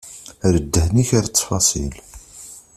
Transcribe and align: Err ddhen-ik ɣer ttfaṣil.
Err 0.45 0.55
ddhen-ik 0.63 1.09
ɣer 1.15 1.25
ttfaṣil. 1.27 1.93